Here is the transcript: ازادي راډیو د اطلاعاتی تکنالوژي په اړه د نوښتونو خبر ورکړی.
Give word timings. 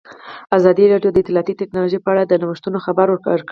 ازادي 0.57 0.85
راډیو 0.93 1.11
د 1.13 1.17
اطلاعاتی 1.23 1.53
تکنالوژي 1.61 1.99
په 2.01 2.09
اړه 2.13 2.23
د 2.25 2.33
نوښتونو 2.41 2.77
خبر 2.85 3.07
ورکړی. 3.09 3.39